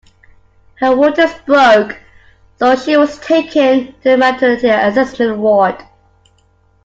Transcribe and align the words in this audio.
Her 0.79 0.95
waters 0.95 1.29
broke 1.45 1.99
so 2.57 2.75
she 2.75 2.97
was 2.97 3.19
taken 3.19 3.93
to 4.01 4.09
the 4.09 4.17
maternity 4.17 4.67
assessment 4.67 5.37
ward. 5.37 5.77